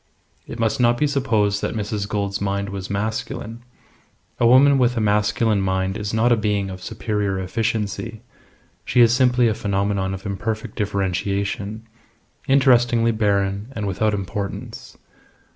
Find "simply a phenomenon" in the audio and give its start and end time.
9.13-10.15